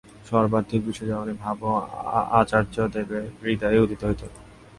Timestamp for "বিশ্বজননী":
0.85-1.33